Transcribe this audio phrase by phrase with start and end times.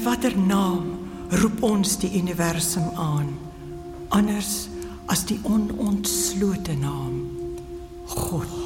[0.00, 0.98] watter naam
[1.42, 3.32] roep ons die universum aan?
[4.08, 4.68] Anders
[5.12, 7.20] as die onontslote naam
[8.06, 8.61] God.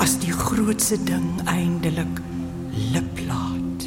[0.00, 2.20] As die grootste ding eindelik
[2.92, 3.84] lip laat.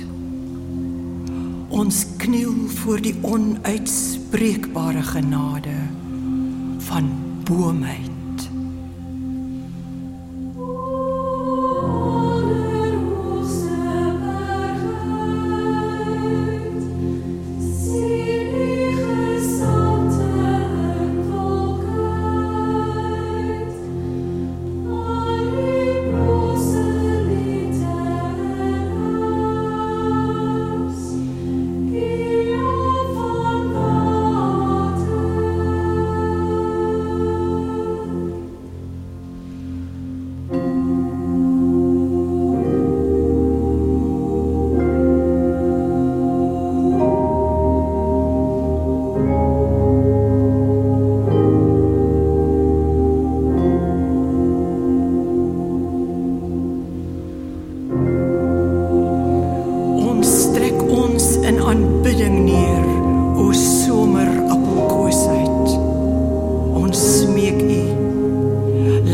[1.73, 5.78] Ons kniel voor die onuitspreekbare genade
[6.86, 7.09] van
[7.50, 8.12] boomheid.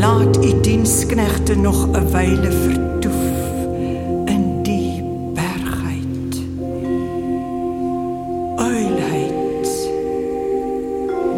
[0.00, 3.22] Laat U diensknegte nog 'n wyle vertoef
[4.24, 5.02] in die
[5.34, 6.34] bergheid.
[8.56, 9.68] Uilheid,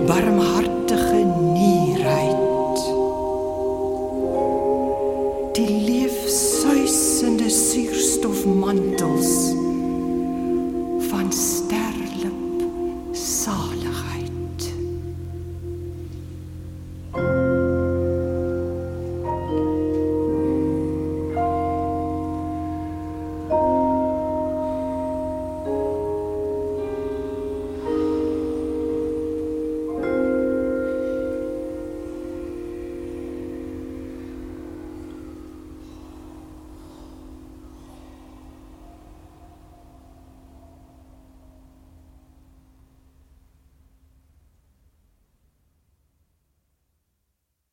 [0.07, 2.79] barmhartige nierheid.
[5.53, 9.52] Die leefsuisende suurstofmantels